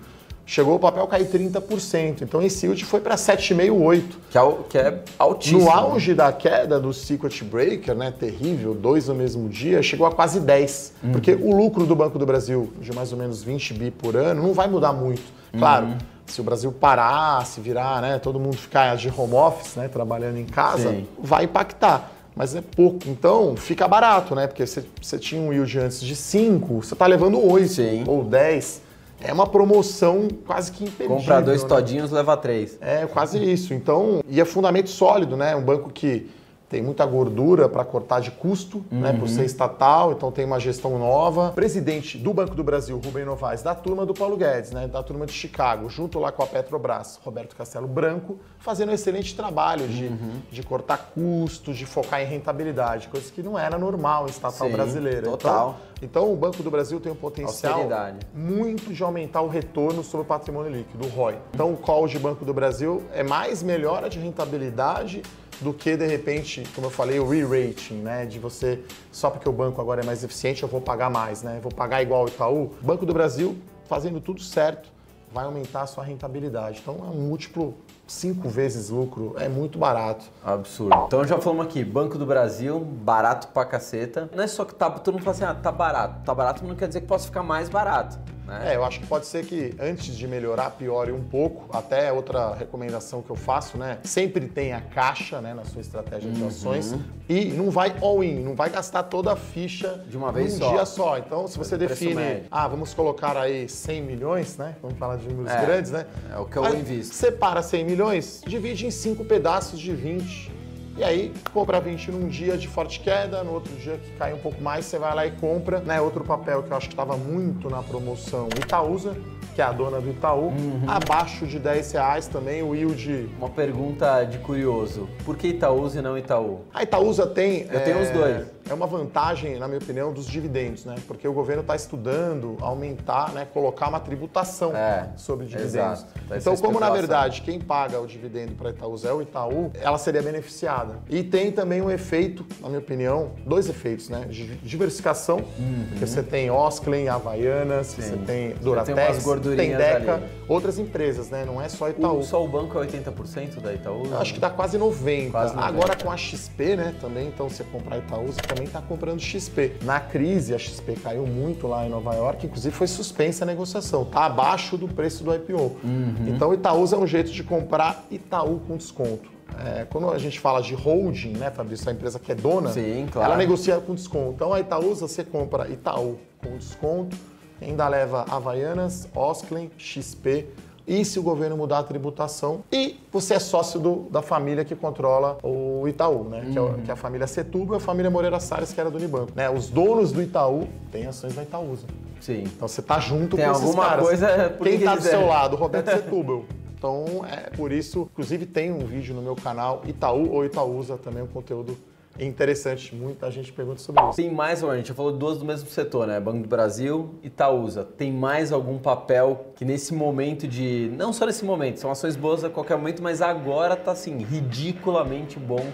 chegou 0.46 0.76
o 0.76 0.78
papel 0.78 1.04
a 1.04 1.08
cair 1.08 1.26
30%. 1.26 2.22
Então 2.22 2.42
esse 2.42 2.66
yield 2.66 2.84
foi 2.84 3.00
para 3.00 3.14
7,5, 3.14 3.72
8. 3.72 4.18
Que 4.30 4.38
é, 4.38 4.56
que 4.68 4.78
é 4.78 5.02
altíssimo. 5.18 5.60
No 5.60 5.70
auge 5.70 6.14
da 6.14 6.32
queda 6.32 6.78
do 6.78 6.92
Secret 6.92 7.42
Breaker, 7.44 7.94
né, 7.94 8.10
terrível, 8.10 8.74
dois 8.74 9.08
no 9.08 9.14
mesmo 9.14 9.48
dia, 9.48 9.82
chegou 9.82 10.06
a 10.06 10.12
quase 10.12 10.40
10. 10.40 10.94
Uhum. 11.02 11.12
Porque 11.12 11.32
o 11.32 11.56
lucro 11.56 11.86
do 11.86 11.96
Banco 11.96 12.18
do 12.18 12.26
Brasil, 12.26 12.72
de 12.80 12.92
mais 12.92 13.12
ou 13.12 13.18
menos 13.18 13.42
20 13.42 13.74
bi 13.74 13.90
por 13.90 14.16
ano, 14.16 14.42
não 14.42 14.52
vai 14.52 14.68
mudar 14.68 14.92
muito. 14.92 15.22
Claro, 15.56 15.86
uhum. 15.86 15.98
se 16.26 16.40
o 16.40 16.44
Brasil 16.44 16.72
parar, 16.72 17.46
se 17.46 17.60
virar, 17.60 18.02
né, 18.02 18.18
todo 18.18 18.40
mundo 18.40 18.56
ficar 18.56 18.96
de 18.96 19.12
home 19.16 19.34
office, 19.34 19.76
né, 19.76 19.88
trabalhando 19.88 20.36
em 20.36 20.44
casa, 20.44 20.90
Sim. 20.90 21.06
vai 21.18 21.44
impactar 21.44 22.10
mas 22.36 22.52
é 22.56 22.60
pouco. 22.60 23.08
Então, 23.08 23.54
fica 23.56 23.86
barato, 23.86 24.34
né? 24.34 24.48
Porque 24.48 24.66
você 24.66 25.18
tinha 25.20 25.40
um 25.40 25.52
yield 25.52 25.78
antes 25.78 26.00
de 26.00 26.16
5, 26.16 26.82
você 26.82 26.92
está 26.92 27.06
levando 27.06 27.40
8 27.40 27.68
Sim. 27.68 28.04
ou 28.08 28.24
10 28.24 28.82
é 29.20 29.32
uma 29.32 29.46
promoção 29.46 30.28
quase 30.46 30.72
que 30.72 30.84
imperdível. 30.84 31.16
Comprar 31.16 31.40
dois 31.40 31.62
né? 31.62 31.68
todinhos, 31.68 32.10
leva 32.10 32.36
três. 32.36 32.78
É, 32.80 33.06
quase 33.06 33.38
isso. 33.38 33.72
Então, 33.72 34.20
e 34.28 34.40
é 34.40 34.44
fundamento 34.44 34.90
sólido, 34.90 35.36
né? 35.36 35.54
Um 35.56 35.62
banco 35.62 35.90
que 35.90 36.30
tem 36.74 36.82
muita 36.82 37.06
gordura 37.06 37.68
para 37.68 37.84
cortar 37.84 38.18
de 38.18 38.32
custo, 38.32 38.84
uhum. 38.90 38.98
né, 38.98 39.12
por 39.12 39.28
ser 39.28 39.44
estatal, 39.44 40.10
então 40.10 40.32
tem 40.32 40.44
uma 40.44 40.58
gestão 40.58 40.98
nova. 40.98 41.52
Presidente 41.52 42.18
do 42.18 42.34
Banco 42.34 42.52
do 42.52 42.64
Brasil, 42.64 43.00
Rubem 43.02 43.24
Novaes, 43.24 43.62
da 43.62 43.76
turma 43.76 44.04
do 44.04 44.12
Paulo 44.12 44.36
Guedes, 44.36 44.72
né, 44.72 44.88
da 44.88 45.00
turma 45.00 45.24
de 45.24 45.32
Chicago, 45.32 45.88
junto 45.88 46.18
lá 46.18 46.32
com 46.32 46.42
a 46.42 46.46
Petrobras, 46.48 47.20
Roberto 47.24 47.54
Castelo 47.54 47.86
Branco, 47.86 48.40
fazendo 48.58 48.88
um 48.88 48.92
excelente 48.92 49.36
trabalho 49.36 49.86
de, 49.86 50.06
uhum. 50.06 50.42
de 50.50 50.64
cortar 50.64 51.12
custos, 51.14 51.76
de 51.76 51.86
focar 51.86 52.20
em 52.22 52.26
rentabilidade, 52.26 53.06
coisas 53.06 53.30
que 53.30 53.40
não 53.40 53.56
era 53.56 53.78
normal 53.78 54.26
em 54.26 54.30
estatal 54.30 54.66
Sim, 54.66 54.72
brasileira. 54.72 55.30
Total. 55.30 55.76
Então, 55.78 55.94
então, 56.02 56.30
o 56.30 56.36
Banco 56.36 56.62
do 56.62 56.70
Brasil 56.70 57.00
tem 57.00 57.10
um 57.10 57.14
potencial 57.14 57.74
Austeridade. 57.74 58.18
muito 58.34 58.92
de 58.92 59.02
aumentar 59.02 59.40
o 59.40 59.48
retorno 59.48 60.02
sobre 60.02 60.24
o 60.24 60.26
patrimônio 60.26 60.70
líquido, 60.70 61.06
o 61.06 61.08
ROI. 61.08 61.38
Então, 61.54 61.72
o 61.72 61.76
call 61.76 62.06
de 62.06 62.18
Banco 62.18 62.44
do 62.44 62.52
Brasil 62.52 63.02
é 63.12 63.22
mais 63.22 63.62
melhora 63.62 64.10
de 64.10 64.18
rentabilidade 64.18 65.22
do 65.60 65.72
que 65.72 65.96
de 65.96 66.06
repente, 66.06 66.62
como 66.74 66.86
eu 66.86 66.90
falei, 66.90 67.18
o 67.18 67.28
re-rating, 67.28 67.94
né? 67.94 68.26
De 68.26 68.38
você, 68.38 68.80
só 69.12 69.30
porque 69.30 69.48
o 69.48 69.52
banco 69.52 69.80
agora 69.80 70.02
é 70.02 70.04
mais 70.04 70.24
eficiente, 70.24 70.62
eu 70.62 70.68
vou 70.68 70.80
pagar 70.80 71.10
mais, 71.10 71.42
né? 71.42 71.58
Vou 71.62 71.72
pagar 71.72 72.02
igual 72.02 72.24
o 72.24 72.28
Itaú. 72.28 72.72
Banco 72.80 73.06
do 73.06 73.12
Brasil, 73.12 73.56
fazendo 73.88 74.20
tudo 74.20 74.40
certo, 74.42 74.88
vai 75.32 75.44
aumentar 75.44 75.82
a 75.82 75.86
sua 75.86 76.04
rentabilidade. 76.04 76.80
Então 76.80 76.96
é 77.00 77.10
um 77.10 77.20
múltiplo 77.28 77.74
cinco 78.06 78.48
vezes 78.48 78.90
lucro, 78.90 79.34
é 79.38 79.48
muito 79.48 79.78
barato. 79.78 80.26
Absurdo. 80.44 81.04
Então 81.06 81.24
já 81.24 81.40
falamos 81.40 81.66
aqui, 81.66 81.84
Banco 81.84 82.16
do 82.16 82.26
Brasil, 82.26 82.78
barato 82.80 83.48
pra 83.48 83.64
caceta. 83.64 84.30
Não 84.34 84.44
é 84.44 84.46
só 84.46 84.64
que 84.64 84.74
tá, 84.74 84.90
todo 84.90 85.14
mundo 85.14 85.24
fala 85.24 85.36
assim, 85.36 85.44
ah, 85.44 85.54
tá 85.54 85.72
barato. 85.72 86.24
Tá 86.24 86.34
barato, 86.34 86.64
não 86.64 86.76
quer 86.76 86.86
dizer 86.86 87.00
que 87.00 87.06
possa 87.06 87.26
ficar 87.26 87.42
mais 87.42 87.68
barato. 87.68 88.18
Né? 88.46 88.72
É, 88.72 88.76
eu 88.76 88.84
acho 88.84 89.00
que 89.00 89.06
pode 89.06 89.26
ser 89.26 89.44
que 89.44 89.74
antes 89.80 90.16
de 90.16 90.26
melhorar, 90.28 90.70
piore 90.70 91.12
um 91.12 91.22
pouco. 91.22 91.74
Até 91.76 92.12
outra 92.12 92.54
recomendação 92.54 93.22
que 93.22 93.30
eu 93.30 93.36
faço, 93.36 93.78
né? 93.78 93.98
Sempre 94.04 94.46
tenha 94.46 94.80
caixa 94.80 95.40
né, 95.40 95.54
na 95.54 95.64
sua 95.64 95.80
estratégia 95.80 96.30
de 96.30 96.40
uhum. 96.40 96.48
ações 96.48 96.94
e 97.28 97.46
não 97.46 97.70
vai 97.70 97.94
all-in, 98.00 98.40
não 98.40 98.54
vai 98.54 98.68
gastar 98.70 99.04
toda 99.04 99.32
a 99.32 99.36
ficha 99.36 100.04
de 100.08 100.16
uma 100.16 100.30
vez 100.30 100.52
num 100.52 100.58
só. 100.58 100.72
dia 100.72 100.86
só. 100.86 101.18
Então, 101.18 101.46
se 101.46 101.56
você 101.56 101.76
define, 101.76 102.44
ah, 102.50 102.68
vamos 102.68 102.92
colocar 102.92 103.36
aí 103.36 103.68
100 103.68 104.02
milhões, 104.02 104.56
né? 104.56 104.76
Vamos 104.82 104.98
falar 104.98 105.16
de 105.16 105.28
números 105.28 105.52
é, 105.52 105.64
grandes, 105.64 105.90
né? 105.90 106.06
É 106.32 106.38
o 106.38 106.44
que 106.44 106.56
eu 106.56 106.74
invisto. 106.74 107.14
Separa 107.14 107.62
100 107.62 107.84
milhões, 107.84 108.42
divide 108.46 108.86
em 108.86 108.90
cinco 108.90 109.24
pedaços 109.24 109.80
de 109.80 109.94
20 109.94 110.63
e 110.96 111.02
aí, 111.02 111.32
compra 111.52 111.80
20 111.80 112.12
num 112.12 112.28
dia 112.28 112.56
de 112.56 112.68
forte 112.68 113.00
queda, 113.00 113.42
no 113.42 113.52
outro 113.52 113.74
dia 113.76 113.98
que 113.98 114.12
cai 114.12 114.32
um 114.32 114.38
pouco 114.38 114.62
mais, 114.62 114.84
você 114.84 114.98
vai 114.98 115.14
lá 115.14 115.26
e 115.26 115.32
compra. 115.32 115.80
Né? 115.80 116.00
Outro 116.00 116.22
papel 116.22 116.62
que 116.62 116.70
eu 116.70 116.76
acho 116.76 116.88
que 116.88 116.92
estava 116.92 117.16
muito 117.16 117.68
na 117.68 117.82
promoção, 117.82 118.48
Itaúsa, 118.56 119.16
que 119.54 119.60
é 119.60 119.64
a 119.64 119.72
dona 119.72 120.00
do 120.00 120.10
Itaú, 120.10 120.48
uhum. 120.48 120.84
abaixo 120.86 121.46
de 121.46 121.58
10 121.58 121.92
reais 121.92 122.26
também, 122.28 122.62
o 122.62 122.74
yield. 122.74 123.28
Uma 123.38 123.50
pergunta 123.50 124.24
de 124.24 124.38
curioso: 124.38 125.08
por 125.24 125.36
que 125.36 125.48
Itaúsa 125.48 125.98
e 125.98 126.02
não 126.02 126.16
Itaú? 126.16 126.60
A 126.72 126.82
Itaúsa 126.82 127.26
tem. 127.26 127.62
Eu 127.62 127.78
é, 127.78 127.80
tenho 127.80 128.00
os 128.00 128.10
dois. 128.10 128.53
É 128.68 128.74
uma 128.74 128.86
vantagem, 128.86 129.58
na 129.58 129.68
minha 129.68 129.78
opinião, 129.78 130.12
dos 130.12 130.26
dividendos, 130.26 130.84
né? 130.84 130.94
Porque 131.06 131.26
o 131.28 131.32
governo 131.32 131.60
está 131.60 131.76
estudando 131.76 132.56
aumentar, 132.60 133.32
né? 133.32 133.46
Colocar 133.52 133.88
uma 133.88 134.00
tributação 134.00 134.74
é, 134.74 135.10
sobre 135.16 135.46
dividendos. 135.46 136.02
Tá 136.28 136.36
então, 136.36 136.56
como 136.56 136.80
na 136.80 136.90
verdade 136.90 137.42
quem 137.42 137.60
paga 137.60 138.00
o 138.00 138.06
dividendo 138.06 138.52
para 138.52 138.70
Itaúsa 138.70 139.08
é 139.08 139.12
o 139.12 139.20
Itaú, 139.20 139.70
ela 139.74 139.98
seria 139.98 140.22
beneficiada. 140.22 140.98
E 141.08 141.22
tem 141.22 141.52
também 141.52 141.82
um 141.82 141.90
efeito, 141.90 142.44
na 142.60 142.68
minha 142.68 142.80
opinião, 142.80 143.32
dois 143.46 143.68
efeitos, 143.68 144.08
né? 144.08 144.26
Diversificação, 144.62 145.38
uhum. 145.38 145.86
porque 145.90 146.06
você 146.06 146.22
tem 146.22 146.50
Osklen, 146.50 147.08
Havaianas, 147.08 147.88
Sim. 147.88 148.02
você 148.02 148.16
tem 148.16 148.54
Duratex, 148.54 149.24
tem 149.56 149.76
Deca, 149.76 150.14
ali. 150.14 150.24
outras 150.48 150.78
empresas, 150.78 151.28
né? 151.28 151.44
Não 151.44 151.60
é 151.60 151.68
só 151.68 151.90
Itaú. 151.90 152.20
O, 152.20 152.22
só 152.22 152.42
o 152.42 152.48
banco 152.48 152.78
é 152.78 152.86
80% 152.86 153.60
da 153.60 153.72
Itaú? 153.72 154.02
Acho 154.18 154.34
que 154.34 154.40
dá 154.40 154.50
quase 154.50 154.78
90. 154.78 155.30
quase 155.30 155.54
90. 155.54 155.68
Agora 155.68 155.96
com 155.96 156.10
a 156.10 156.16
XP, 156.16 156.76
né? 156.76 156.94
Também, 157.00 157.28
então 157.28 157.48
você 157.48 157.64
comprar 157.64 157.98
Itaú, 157.98 158.26
você 158.26 158.40
também 158.54 158.66
está 158.66 158.80
comprando 158.80 159.20
XP. 159.20 159.76
Na 159.82 159.98
crise, 159.98 160.54
a 160.54 160.58
XP 160.58 160.94
caiu 161.02 161.26
muito 161.26 161.66
lá 161.66 161.84
em 161.84 161.88
Nova 161.88 162.14
York, 162.14 162.46
inclusive 162.46 162.74
foi 162.74 162.86
suspensa 162.86 163.44
a 163.44 163.46
negociação. 163.46 164.02
Está 164.02 164.26
abaixo 164.26 164.78
do 164.78 164.86
preço 164.86 165.24
do 165.24 165.34
IPO. 165.34 165.76
Uhum. 165.82 166.14
Então 166.28 166.54
Itaúsa 166.54 166.96
é 166.96 166.98
um 166.98 167.06
jeito 167.06 167.30
de 167.30 167.42
comprar 167.42 168.06
Itaú 168.10 168.60
com 168.66 168.76
desconto. 168.76 169.34
É, 169.58 169.86
quando 169.90 170.10
a 170.10 170.18
gente 170.18 170.40
fala 170.40 170.62
de 170.62 170.74
holding, 170.74 171.32
né, 171.32 171.50
Fabrício, 171.50 171.88
a 171.88 171.92
empresa 171.92 172.18
que 172.18 172.32
é 172.32 172.34
dona, 172.34 172.70
Sim, 172.70 173.06
claro. 173.10 173.28
ela 173.28 173.36
negocia 173.36 173.78
com 173.78 173.94
desconto. 173.94 174.32
Então 174.34 174.52
a 174.52 174.60
Itaúsa 174.60 175.06
você 175.06 175.24
compra 175.24 175.68
Itaú 175.68 176.18
com 176.38 176.56
desconto, 176.56 177.16
ainda 177.60 177.86
leva 177.88 178.24
Havaianas, 178.28 179.08
Osklen, 179.14 179.70
XP, 179.76 180.46
e 180.86 181.04
se 181.04 181.18
o 181.18 181.22
governo 181.22 181.56
mudar 181.56 181.78
a 181.78 181.82
tributação. 181.82 182.62
E 182.70 182.96
você 183.12 183.34
é 183.34 183.38
sócio 183.38 183.80
do, 183.80 184.06
da 184.10 184.22
família 184.22 184.64
que 184.64 184.74
controla 184.74 185.38
o 185.42 185.86
Itaú, 185.88 186.24
né? 186.24 186.40
Uhum. 186.40 186.52
Que, 186.52 186.58
é, 186.58 186.60
uhum. 186.60 186.82
que, 186.82 186.90
é, 186.90 186.94
a 186.94 186.96
família 186.96 187.26
Setúbal 187.26 187.76
e 187.76 187.78
a 187.78 187.80
família 187.80 188.10
Moreira 188.10 188.40
Salles, 188.40 188.72
que 188.72 188.80
era 188.80 188.90
do 188.90 188.98
Unibanco. 188.98 189.32
Né? 189.34 189.48
Os 189.50 189.68
donos 189.68 190.12
do 190.12 190.22
Itaú 190.22 190.68
têm 190.92 191.06
ações 191.06 191.34
da 191.34 191.42
Itaúsa. 191.42 191.86
Sim. 192.20 192.44
Então 192.44 192.68
você 192.68 192.82
tá 192.82 192.98
junto 193.00 193.36
Tem 193.36 193.44
com 193.44 193.52
esses 193.52 193.64
alguma 193.64 193.84
caras. 193.84 194.06
Coisa 194.06 194.56
Quem 194.62 194.80
tá 194.80 194.96
do 194.96 195.02
seu 195.02 195.26
lado? 195.26 195.56
Roberto 195.56 195.90
Setúbal. 195.94 196.44
Então, 196.76 197.24
é 197.24 197.48
por 197.48 197.72
isso, 197.72 198.08
inclusive 198.12 198.44
tem 198.44 198.70
um 198.70 198.80
vídeo 198.80 199.14
no 199.14 199.22
meu 199.22 199.34
canal 199.34 199.82
Itaú 199.86 200.30
ou 200.30 200.44
Itaúsa, 200.44 200.98
também 200.98 201.22
um 201.22 201.26
conteúdo 201.26 201.78
é 202.18 202.24
interessante, 202.24 202.94
muita 202.94 203.30
gente 203.30 203.52
pergunta 203.52 203.80
sobre 203.80 204.02
isso. 204.04 204.16
Tem 204.16 204.32
mais, 204.32 204.62
a 204.62 204.76
gente 204.76 204.92
falou 204.92 205.12
duas 205.12 205.38
do 205.38 205.44
mesmo 205.44 205.68
setor, 205.68 206.06
né? 206.06 206.20
Banco 206.20 206.42
do 206.42 206.48
Brasil 206.48 207.14
e 207.22 207.26
Itaúsa. 207.26 207.84
Tem 207.84 208.12
mais 208.12 208.52
algum 208.52 208.78
papel 208.78 209.46
que 209.56 209.64
nesse 209.64 209.92
momento 209.92 210.46
de. 210.46 210.90
Não 210.96 211.12
só 211.12 211.26
nesse 211.26 211.44
momento, 211.44 211.80
são 211.80 211.90
ações 211.90 212.14
boas 212.14 212.44
a 212.44 212.50
qualquer 212.50 212.76
momento, 212.76 213.02
mas 213.02 213.20
agora 213.20 213.74
tá 213.74 213.92
assim, 213.92 214.18
ridiculamente 214.18 215.38
bom 215.40 215.66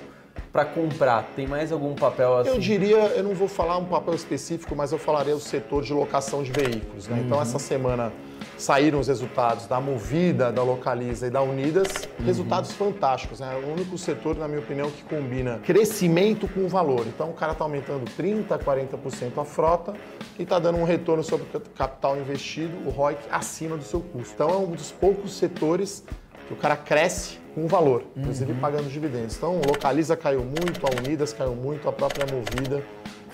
para 0.50 0.64
comprar, 0.64 1.30
tem 1.37 1.47
mais 1.47 1.70
algum 1.70 1.94
papel 1.94 2.38
assim? 2.38 2.50
Eu 2.50 2.59
diria, 2.59 2.97
eu 2.97 3.23
não 3.23 3.35
vou 3.35 3.47
falar 3.47 3.76
um 3.78 3.85
papel 3.85 4.14
específico, 4.14 4.75
mas 4.75 4.90
eu 4.90 4.99
falarei 4.99 5.32
o 5.32 5.38
setor 5.38 5.82
de 5.85 5.92
locação 5.92 6.42
de 6.42 6.50
veículos. 6.50 7.06
Né? 7.06 7.16
Então, 7.16 7.18
uhum. 7.18 7.26
Então, 7.26 7.42
essa 7.42 7.59
semana 7.59 8.12
saíram 8.56 9.00
os 9.00 9.09
resultados 9.09 9.66
da 9.66 9.80
Movida, 9.80 10.52
da 10.52 10.62
Localiza 10.62 11.26
e 11.26 11.30
da 11.30 11.42
Unidas, 11.42 11.88
uhum. 12.18 12.26
resultados 12.26 12.73
fantásticos. 12.73 13.40
Né? 13.40 13.54
O 13.64 13.73
único 13.73 13.97
setor, 13.97 14.37
na 14.37 14.47
minha 14.49 14.61
opinião, 14.61 14.90
que 14.90 15.02
combina 15.04 15.59
crescimento 15.64 16.49
com 16.49 16.68
valor. 16.68 17.06
Então 17.06 17.30
o 17.30 17.35
cara 17.35 17.52
está 17.52 17.64
aumentando 17.64 18.04
30%, 18.18 18.59
40% 18.59 19.38
a 19.38 19.44
frota 19.44 19.94
e 20.38 20.42
está 20.42 20.59
dando 20.59 20.78
um 20.78 20.85
retorno 20.85 21.23
sobre 21.23 21.47
o 21.54 21.61
capital 21.76 22.16
investido, 22.16 22.76
o 22.87 22.90
ROIC, 22.90 23.18
acima 23.30 23.76
do 23.76 23.85
seu 23.85 24.00
custo. 24.00 24.35
Então 24.35 24.50
é 24.50 24.56
um 24.56 24.70
dos 24.70 24.90
poucos 24.90 25.35
setores 25.35 26.04
que 26.47 26.54
o 26.54 26.56
cara 26.56 26.76
cresce 26.76 27.38
com 27.54 27.66
valor, 27.66 28.04
inclusive 28.16 28.52
uhum. 28.52 28.59
pagando 28.59 28.88
dividendos. 28.88 29.37
Então, 29.37 29.61
Localiza 29.66 30.16
caiu 30.16 30.44
muito, 30.44 30.87
a 30.87 30.90
Unidas 30.99 31.32
caiu 31.32 31.54
muito, 31.54 31.88
a 31.88 31.92
própria 31.92 32.26
Movida. 32.26 32.82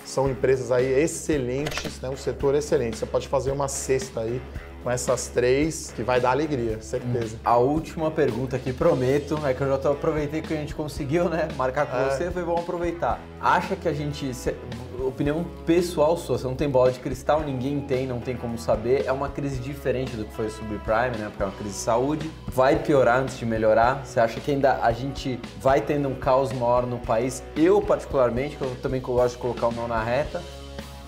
São 0.04 0.30
empresas 0.30 0.70
aí 0.70 0.86
excelentes, 1.02 2.00
né? 2.00 2.08
um 2.08 2.16
setor 2.16 2.54
excelente. 2.54 2.96
Você 2.96 3.06
pode 3.06 3.26
fazer 3.26 3.50
uma 3.50 3.68
cesta 3.68 4.20
aí 4.20 4.40
com 4.86 4.90
essas 4.92 5.26
três 5.26 5.92
que 5.96 6.04
vai 6.04 6.20
dar 6.20 6.30
alegria, 6.30 6.80
certeza. 6.80 7.40
A 7.44 7.56
última 7.56 8.08
pergunta 8.08 8.54
aqui, 8.54 8.72
prometo, 8.72 9.36
é 9.44 9.52
que 9.52 9.60
eu 9.60 9.66
já 9.66 9.78
tô, 9.78 9.90
aproveitei 9.90 10.40
que 10.40 10.54
a 10.54 10.56
gente 10.56 10.76
conseguiu, 10.76 11.28
né, 11.28 11.48
marcar 11.56 11.86
com 11.86 11.96
é. 11.96 12.08
você, 12.08 12.30
foi 12.30 12.44
bom 12.44 12.56
aproveitar. 12.56 13.18
Acha 13.40 13.74
que 13.74 13.88
a 13.88 13.92
gente, 13.92 14.30
opinião 15.04 15.44
pessoal 15.66 16.16
sua, 16.16 16.38
você 16.38 16.46
não 16.46 16.54
tem 16.54 16.70
bola 16.70 16.92
de 16.92 17.00
cristal, 17.00 17.40
ninguém 17.40 17.80
tem, 17.80 18.06
não 18.06 18.20
tem 18.20 18.36
como 18.36 18.56
saber, 18.56 19.04
é 19.04 19.10
uma 19.10 19.28
crise 19.28 19.58
diferente 19.58 20.16
do 20.16 20.24
que 20.24 20.32
foi 20.32 20.46
o 20.46 20.50
subprime, 20.50 21.18
né, 21.18 21.26
porque 21.30 21.42
é 21.42 21.46
uma 21.46 21.56
crise 21.56 21.74
de 21.74 21.80
saúde, 21.80 22.30
vai 22.46 22.76
piorar 22.76 23.18
antes 23.18 23.36
de 23.36 23.44
melhorar, 23.44 24.06
você 24.06 24.20
acha 24.20 24.38
que 24.38 24.52
ainda 24.52 24.78
a 24.84 24.92
gente 24.92 25.40
vai 25.60 25.80
tendo 25.80 26.08
um 26.08 26.14
caos 26.14 26.52
maior 26.52 26.86
no 26.86 26.98
país? 26.98 27.42
Eu, 27.56 27.82
particularmente, 27.82 28.54
que 28.54 28.62
eu 28.62 28.76
também 28.80 29.00
gosto 29.00 29.34
de 29.34 29.42
colocar 29.42 29.66
o 29.66 29.72
mão 29.72 29.88
na 29.88 30.00
reta, 30.00 30.40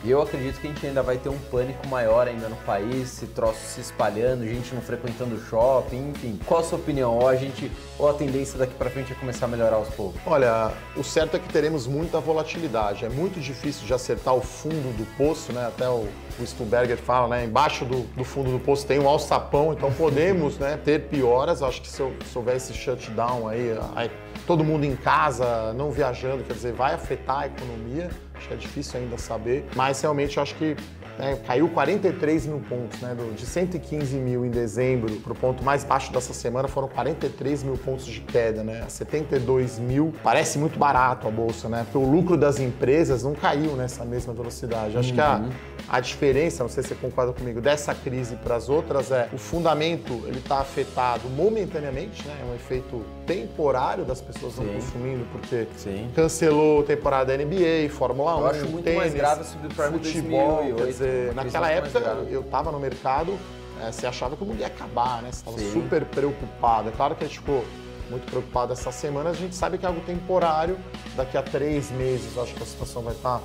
e 0.05 0.11
eu 0.11 0.23
acredito 0.23 0.61
que 0.61 0.67
a 0.67 0.71
gente 0.71 0.87
ainda 0.87 1.03
vai 1.03 1.17
ter 1.17 1.29
um 1.29 1.39
pânico 1.51 1.87
maior 1.89 2.29
ainda 2.29 2.49
no 2.49 2.57
país, 2.57 3.09
se 3.09 3.27
troço 3.27 3.59
se 3.61 3.81
espalhando, 3.81 4.47
gente 4.47 4.75
não 4.75 4.81
frequentando 4.81 5.39
shopping, 5.41 6.11
enfim. 6.11 6.39
Qual 6.47 6.61
a 6.61 6.63
sua 6.63 6.79
opinião? 6.79 7.19
Ou 7.19 7.29
a 7.29 7.35
gente, 7.35 7.71
ou 7.99 8.09
a 8.09 8.15
tendência 8.15 8.59
daqui 8.59 8.75
para 8.75 8.91
frente 8.91 9.13
é 9.13 9.15
começar 9.17 9.47
a 9.47 9.49
melhorar 9.49 9.77
aos 9.77 9.89
poucos? 9.89 10.21
Olha, 10.25 10.73
o 10.97 11.03
certo 11.03 11.37
é 11.37 11.41
que 11.41 11.49
teremos 11.49 11.87
muita 11.87 12.21
volatilidade. 12.21 13.05
É 13.05 13.09
muito 13.09 13.41
difícil 13.41 13.87
de 13.87 13.93
acertar 13.93 14.35
o 14.35 14.41
fundo 14.41 14.97
do 14.97 15.05
poço, 15.17 15.53
né? 15.53 15.67
Até 15.67 15.89
o, 15.89 16.07
o 16.39 16.47
Stuberger 16.47 16.97
fala, 16.97 17.37
né? 17.37 17.45
Embaixo 17.45 17.85
do, 17.85 18.03
do, 18.17 18.25
fundo 18.25 18.53
do 18.53 18.59
poço 18.61 18.87
tem 18.87 19.01
um 19.01 19.09
alçapão, 19.09 19.73
então 19.73 19.93
podemos, 19.93 20.59
né, 20.59 20.79
ter 20.83 21.09
pioras. 21.09 21.63
Acho 21.63 21.83
que 21.83 21.89
se, 21.89 22.01
eu, 22.01 22.15
se 22.31 22.39
houver 22.39 22.57
esse 22.57 22.73
shutdown 22.73 23.49
aí, 23.49 23.77
aí 23.97 24.11
todo 24.47 24.65
mundo 24.65 24.85
em 24.85 24.97
casa, 24.97 25.73
não 25.75 25.91
viajando, 25.91 26.45
quer 26.45 26.55
dizer, 26.55 26.73
vai 26.73 26.95
afetar 26.95 27.41
a 27.41 27.47
economia. 27.47 28.11
Acho 28.39 28.49
que 28.49 28.55
é 28.55 28.57
difícil 28.57 29.01
ainda 29.01 29.19
saber, 29.19 29.67
mas 29.75 30.01
realmente 30.01 30.37
eu 30.37 30.43
acho 30.43 30.55
que 30.55 30.77
né, 31.19 31.37
caiu 31.45 31.69
43 31.69 32.47
mil 32.47 32.61
pontos, 32.61 33.01
né? 33.01 33.17
De 33.37 33.45
115 33.45 34.17
mil 34.17 34.47
em 34.47 34.51
dezembro 34.51 35.13
para 35.17 35.33
o 35.33 35.37
ponto 35.37 35.65
mais 35.65 35.83
baixo 35.83 36.13
dessa 36.13 36.33
semana 36.33 36.69
foram 36.69 36.87
43 36.89 37.65
mil 37.65 37.77
pontos 37.77 38.07
de 38.07 38.21
queda, 38.21 38.63
né? 38.63 38.85
72 38.89 39.81
mil 39.81 40.15
parece 40.23 40.59
muito 40.59 40.79
barato 40.79 41.27
a 41.27 41.31
bolsa, 41.31 41.69
né? 41.69 41.85
Porque 41.85 41.99
o 41.99 42.09
lucro 42.09 42.37
das 42.37 42.61
empresas 42.61 43.25
não 43.25 43.35
caiu 43.35 43.75
nessa 43.75 44.05
mesma 44.05 44.33
velocidade. 44.33 44.97
Acho 44.97 45.09
uhum. 45.09 45.15
que 45.17 45.21
a, 45.21 45.37
uhum. 45.39 45.51
A 45.89 46.01
diferença, 46.01 46.63
não 46.63 46.69
sei 46.69 46.83
se 46.83 46.91
você 46.91 46.95
concorda 46.95 47.33
comigo, 47.33 47.61
dessa 47.61 47.95
crise 47.95 48.37
para 48.37 48.57
as 48.57 48.69
outras 48.69 49.11
é 49.11 49.29
o 49.33 49.39
fundamento 49.39 50.23
ele 50.27 50.39
está 50.39 50.59
afetado 50.59 51.29
momentaneamente, 51.31 52.27
né? 52.27 52.37
É 52.43 52.45
um 52.45 52.55
efeito 52.55 53.03
temporário 53.27 54.05
das 54.05 54.21
pessoas 54.21 54.57
não 54.57 54.67
consumindo 54.67 55.27
porque 55.33 55.67
Sim. 55.77 56.11
cancelou 56.15 56.81
a 56.81 56.85
temporada 56.85 57.37
da 57.37 57.43
NBA, 57.43 57.89
Fórmula 57.91 58.37
1, 58.37 58.41
Eu 58.41 58.47
acho 58.47 58.67
muito 58.67 58.85
tênis, 58.85 58.99
mais 58.99 59.15
grave 59.15 59.41
o 59.41 59.45
futebol, 59.45 60.57
2008, 60.63 60.77
quer 60.77 60.87
dizer, 60.87 61.35
naquela 61.35 61.71
época 61.71 61.99
eu 62.31 62.43
estava 62.43 62.71
no 62.71 62.79
mercado, 62.79 63.39
é, 63.83 63.91
você 63.91 64.07
achava 64.07 64.37
que 64.37 64.43
o 64.43 64.47
mundo 64.47 64.61
ia 64.61 64.67
acabar, 64.67 65.23
né? 65.23 65.31
Você 65.33 65.39
estava 65.39 65.59
super 65.73 66.05
preocupado. 66.05 66.91
É 66.91 66.93
claro 66.93 67.15
que 67.15 67.25
a 67.25 67.27
gente 67.27 67.39
ficou 67.39 67.65
muito 68.11 68.27
preocupado 68.29 68.73
essa 68.73 68.91
semana, 68.91 69.31
a 69.31 69.35
gente 69.35 69.55
sabe 69.55 69.79
que 69.79 69.87
é 69.87 69.89
algo 69.89 70.01
temporário. 70.01 70.79
Daqui 71.17 71.37
a 71.37 71.43
três 71.43 71.91
meses, 71.91 72.37
acho 72.37 72.55
que 72.55 72.63
a 72.63 72.67
situação 72.67 73.03
vai 73.03 73.15
estar 73.15 73.41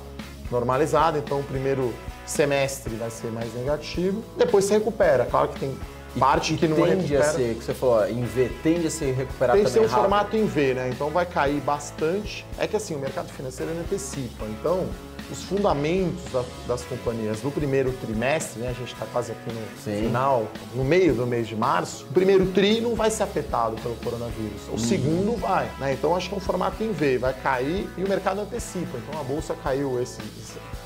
normalizada. 0.50 1.18
Então, 1.18 1.40
o 1.40 1.44
primeiro 1.44 1.92
semestre 2.26 2.94
vai 2.96 3.10
ser 3.10 3.30
mais 3.30 3.52
negativo. 3.54 4.22
Depois 4.36 4.64
se 4.64 4.72
recupera. 4.72 5.26
Claro 5.26 5.48
que 5.48 5.60
tem 5.60 5.76
parte 6.18 6.54
que 6.54 6.68
não 6.68 6.76
tende 6.76 7.06
recupera. 7.06 7.20
a 7.20 7.32
ser, 7.32 7.54
que 7.56 7.64
você 7.64 7.74
falou, 7.74 8.08
em 8.08 8.24
V, 8.24 8.50
tende 8.62 8.86
a 8.86 8.90
ser 8.90 9.14
recuperado 9.14 9.56
Tem 9.58 9.64
que 9.64 9.70
ser 9.70 9.80
um 9.80 9.82
rápido. 9.82 10.00
formato 10.00 10.36
em 10.36 10.46
V, 10.46 10.74
né? 10.74 10.90
Então 10.92 11.10
vai 11.10 11.26
cair 11.26 11.60
bastante. 11.60 12.46
É 12.58 12.66
que 12.66 12.76
assim, 12.76 12.94
o 12.94 12.98
mercado 12.98 13.28
financeiro 13.32 13.72
antecipa. 13.72 14.44
Então, 14.46 14.86
os 15.34 15.42
fundamentos 15.42 16.22
das 16.66 16.82
companhias 16.82 17.42
no 17.42 17.50
primeiro 17.50 17.92
trimestre, 17.92 18.60
né? 18.60 18.68
A 18.68 18.72
gente 18.72 18.92
está 18.92 19.04
quase 19.06 19.32
aqui 19.32 19.52
no 19.52 19.60
Sim. 19.82 20.06
final, 20.06 20.46
no 20.74 20.84
meio 20.84 21.12
do 21.14 21.26
mês 21.26 21.48
de 21.48 21.56
março. 21.56 22.04
O 22.04 22.12
primeiro 22.12 22.46
tri 22.46 22.80
não 22.80 22.94
vai 22.94 23.10
ser 23.10 23.24
afetado 23.24 23.76
pelo 23.82 23.96
coronavírus. 23.96 24.68
O 24.68 24.72
uhum. 24.72 24.78
segundo 24.78 25.36
vai, 25.36 25.68
né? 25.80 25.92
Então 25.92 26.14
acho 26.16 26.28
que 26.28 26.34
é 26.34 26.38
um 26.38 26.40
formato 26.40 26.82
em 26.82 26.92
V, 26.92 27.18
vai 27.18 27.34
cair 27.34 27.88
e 27.98 28.04
o 28.04 28.08
mercado 28.08 28.40
antecipa. 28.40 28.96
Então 28.96 29.20
a 29.20 29.24
bolsa 29.24 29.54
caiu 29.62 30.00
esse, 30.00 30.20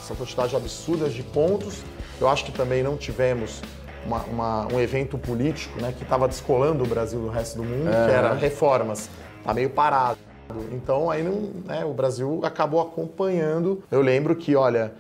essa 0.03 0.15
quantidade 0.15 0.57
absurda 0.57 1.11
de 1.11 1.23
pontos. 1.23 1.83
Eu 2.19 2.29
acho 2.29 2.45
que 2.45 2.53
também 2.53 2.83
não 2.83 2.97
tivemos 2.97 3.61
uma, 4.07 4.23
uma, 4.23 4.73
um 4.73 4.81
evento 4.81 5.19
político 5.19 5.79
né, 5.81 5.93
que 5.97 6.03
estava 6.03 6.27
descolando 6.27 6.85
o 6.85 6.87
Brasil 6.87 7.21
do 7.21 7.29
resto 7.29 7.59
do 7.59 7.65
mundo, 7.65 7.91
é. 7.91 8.07
que 8.07 8.13
era 8.13 8.33
reformas. 8.33 9.11
Está 9.39 9.53
meio 9.53 9.69
parado. 9.69 10.19
Então 10.73 11.11
aí 11.11 11.23
não, 11.23 11.51
né, 11.65 11.85
o 11.85 11.93
Brasil 11.93 12.41
acabou 12.43 12.81
acompanhando. 12.81 13.83
Eu 13.91 14.01
lembro 14.01 14.35
que, 14.37 14.57
olha, 14.57 14.93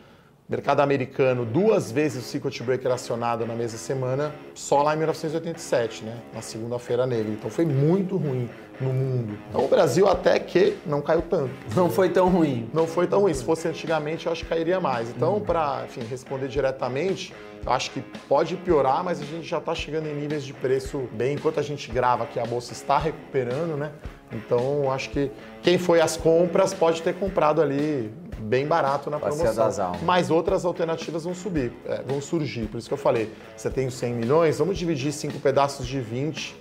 mercado 0.48 0.80
americano, 0.80 1.44
duas 1.44 1.92
vezes 1.92 2.24
o 2.24 2.26
circuit 2.26 2.62
breaker 2.62 2.90
acionado 2.90 3.44
na 3.44 3.54
mesma 3.54 3.78
semana, 3.78 4.34
só 4.54 4.82
lá 4.82 4.94
em 4.94 4.98
1987, 4.98 6.04
né? 6.04 6.16
Na 6.32 6.40
segunda-feira 6.40 7.06
negra. 7.06 7.30
Então 7.32 7.50
foi 7.50 7.66
muito 7.66 8.16
ruim 8.16 8.48
no 8.80 8.92
mundo. 8.92 9.36
Então 9.50 9.64
o 9.64 9.68
Brasil 9.68 10.08
até 10.08 10.38
que 10.38 10.78
não 10.86 11.02
caiu 11.02 11.22
tanto. 11.22 11.50
Não 11.76 11.90
foi 11.90 12.08
tão 12.08 12.28
ruim. 12.28 12.70
Não 12.72 12.86
foi 12.86 13.06
tão 13.06 13.20
ruim. 13.20 13.34
Se 13.34 13.44
fosse 13.44 13.68
antigamente, 13.68 14.26
eu 14.26 14.32
acho 14.32 14.44
que 14.44 14.48
cairia 14.48 14.80
mais. 14.80 15.10
Então, 15.10 15.34
uhum. 15.34 15.40
para 15.40 15.84
responder 16.08 16.48
diretamente, 16.48 17.34
eu 17.66 17.72
acho 17.72 17.90
que 17.90 18.00
pode 18.26 18.56
piorar, 18.56 19.04
mas 19.04 19.20
a 19.20 19.24
gente 19.24 19.46
já 19.46 19.58
está 19.58 19.74
chegando 19.74 20.06
em 20.06 20.14
níveis 20.14 20.44
de 20.44 20.54
preço 20.54 21.08
bem. 21.12 21.34
Enquanto 21.34 21.60
a 21.60 21.62
gente 21.62 21.90
grava 21.90 22.24
que 22.24 22.40
a 22.40 22.46
bolsa 22.46 22.72
está 22.72 22.96
recuperando, 22.96 23.76
né? 23.76 23.90
Então, 24.32 24.90
acho 24.90 25.10
que 25.10 25.30
quem 25.62 25.78
foi 25.78 26.00
às 26.00 26.16
compras 26.16 26.74
pode 26.74 27.02
ter 27.02 27.14
comprado 27.14 27.62
ali 27.62 28.12
bem 28.38 28.66
barato 28.66 29.10
na 29.10 29.18
promoção. 29.18 29.92
Mas 30.02 30.30
outras 30.30 30.64
alternativas 30.64 31.24
vão 31.24 31.34
subir, 31.34 31.72
é, 31.86 32.02
vão 32.02 32.20
surgir. 32.20 32.66
Por 32.66 32.78
isso 32.78 32.88
que 32.88 32.94
eu 32.94 32.98
falei, 32.98 33.32
você 33.56 33.70
tem 33.70 33.86
os 33.86 33.94
100 33.94 34.14
milhões, 34.14 34.58
vamos 34.58 34.78
dividir 34.78 35.12
cinco 35.12 35.38
pedaços 35.38 35.86
de 35.86 36.00
20, 36.00 36.56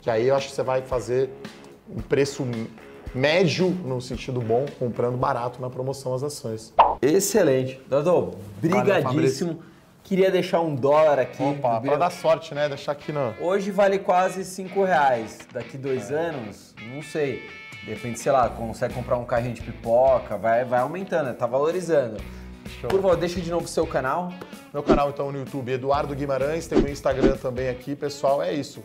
que 0.00 0.10
aí 0.10 0.28
eu 0.28 0.34
acho 0.34 0.48
que 0.48 0.54
você 0.54 0.62
vai 0.62 0.82
fazer 0.82 1.30
um 1.88 2.00
preço 2.00 2.46
médio, 3.14 3.70
no 3.70 4.00
sentido 4.00 4.40
bom, 4.40 4.66
comprando 4.78 5.16
barato 5.16 5.60
na 5.60 5.68
promoção 5.68 6.14
as 6.14 6.22
ações. 6.22 6.72
Excelente. 7.00 7.80
Doutor, 7.88 8.34
brigadíssimo. 8.60 9.62
Queria 10.04 10.30
deixar 10.30 10.60
um 10.60 10.74
dólar 10.74 11.18
aqui. 11.18 11.42
Opa, 11.42 11.80
para 11.80 11.96
dar 11.96 12.10
sorte, 12.10 12.54
né? 12.54 12.68
Deixar 12.68 12.92
aqui 12.92 13.12
não. 13.12 13.34
Hoje 13.40 13.70
vale 13.70 14.00
quase 14.00 14.44
5 14.44 14.82
reais. 14.84 15.38
Daqui 15.52 15.78
dois 15.78 16.10
é. 16.10 16.16
anos, 16.16 16.71
não 16.88 17.02
sei. 17.02 17.48
Depende, 17.84 18.18
sei 18.18 18.30
lá, 18.30 18.48
consegue 18.48 18.94
comprar 18.94 19.16
um 19.16 19.24
carrinho 19.24 19.54
de 19.54 19.60
pipoca, 19.60 20.36
vai, 20.36 20.64
vai 20.64 20.80
aumentando, 20.80 21.26
né? 21.26 21.32
tá 21.32 21.46
valorizando. 21.46 22.16
Show. 22.80 22.88
Por 22.88 23.02
favor, 23.02 23.16
deixa 23.16 23.40
de 23.40 23.50
novo 23.50 23.64
o 23.64 23.68
seu 23.68 23.86
canal. 23.86 24.32
Meu 24.72 24.82
canal 24.82 25.10
então 25.10 25.32
no 25.32 25.38
YouTube, 25.38 25.72
Eduardo 25.72 26.14
Guimarães, 26.14 26.66
tem 26.66 26.78
o 26.78 26.88
Instagram 26.88 27.36
também 27.36 27.68
aqui, 27.68 27.96
pessoal, 27.96 28.42
é 28.42 28.52
isso. 28.52 28.82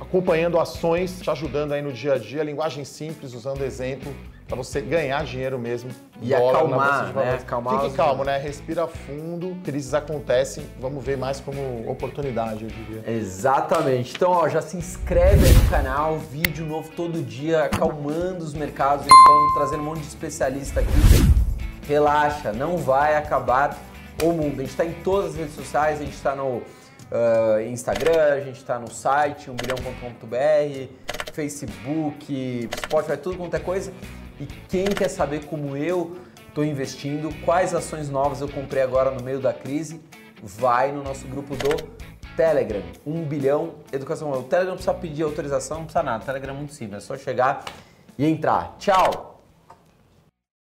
Acompanhando 0.00 0.58
ações, 0.58 1.20
te 1.20 1.30
ajudando 1.30 1.72
aí 1.72 1.82
no 1.82 1.92
dia 1.92 2.14
a 2.14 2.18
dia, 2.18 2.42
linguagem 2.42 2.84
simples, 2.84 3.32
usando 3.32 3.62
exemplo 3.62 4.12
para 4.46 4.56
você 4.56 4.80
ganhar 4.80 5.24
dinheiro 5.24 5.58
mesmo. 5.58 5.90
E 6.20 6.34
acalmar, 6.34 7.12
né? 7.14 7.34
Acalmar 7.34 7.80
Fique 7.80 7.96
calmo, 7.96 8.24
né? 8.24 8.38
Respira 8.38 8.86
fundo, 8.86 9.56
crises 9.64 9.94
acontecem, 9.94 10.66
vamos 10.80 11.04
ver 11.04 11.16
mais 11.16 11.40
como 11.40 11.90
oportunidade, 11.90 12.64
eu 12.64 12.70
diria. 12.70 13.10
Exatamente. 13.10 14.14
Então, 14.14 14.30
ó, 14.30 14.48
já 14.48 14.60
se 14.60 14.76
inscreve 14.76 15.46
aí 15.46 15.52
no 15.52 15.68
canal, 15.68 16.18
vídeo 16.18 16.64
novo 16.66 16.90
todo 16.94 17.22
dia, 17.22 17.64
acalmando 17.64 18.44
os 18.44 18.54
mercados, 18.54 19.06
então 19.06 19.54
trazendo 19.54 19.80
um 19.80 19.86
monte 19.86 20.00
de 20.00 20.08
especialista 20.08 20.80
aqui. 20.80 20.90
Relaxa, 21.88 22.52
não 22.52 22.76
vai 22.78 23.16
acabar 23.16 23.78
o 24.22 24.32
mundo. 24.32 24.60
A 24.60 24.62
gente 24.62 24.70
está 24.70 24.84
em 24.84 24.92
todas 24.92 25.30
as 25.32 25.36
redes 25.36 25.54
sociais, 25.54 26.00
a 26.00 26.04
gente 26.04 26.14
está 26.14 26.34
no 26.34 26.62
uh, 27.14 27.60
Instagram, 27.68 28.34
a 28.34 28.40
gente 28.40 28.56
está 28.56 28.78
no 28.78 28.90
site, 28.90 29.50
1bilhão.com.br, 29.50 30.88
Facebook, 31.32 32.68
Spotify, 32.84 33.16
tudo 33.16 33.38
quanto 33.38 33.54
é 33.54 33.60
coisa. 33.60 33.92
E 34.40 34.46
quem 34.68 34.86
quer 34.86 35.08
saber 35.08 35.44
como 35.46 35.76
eu 35.76 36.16
estou 36.48 36.64
investindo, 36.64 37.34
quais 37.44 37.74
ações 37.74 38.08
novas 38.08 38.40
eu 38.40 38.48
comprei 38.48 38.82
agora 38.82 39.10
no 39.10 39.22
meio 39.22 39.40
da 39.40 39.52
crise, 39.52 40.00
vai 40.42 40.92
no 40.92 41.02
nosso 41.02 41.26
grupo 41.26 41.56
do 41.56 41.68
Telegram, 42.36 42.82
1 43.06 43.24
bilhão 43.24 43.74
educação. 43.92 44.30
O 44.32 44.42
Telegram 44.42 44.70
não 44.70 44.76
precisa 44.76 44.94
pedir 44.94 45.22
autorização, 45.22 45.78
não 45.78 45.84
precisa 45.84 46.02
nada. 46.02 46.22
O 46.22 46.26
Telegram 46.26 46.54
é 46.54 46.56
muito 46.56 46.72
simples, 46.72 47.04
é 47.04 47.06
só 47.06 47.16
chegar 47.16 47.64
e 48.18 48.26
entrar. 48.26 48.76
Tchau! 48.78 49.33